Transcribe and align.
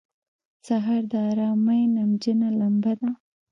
سهار 0.65 1.03
د 1.11 1.13
آرامۍ 1.29 1.81
نمجنه 1.95 2.47
لمبه 2.59 2.93
ده. 2.99 3.09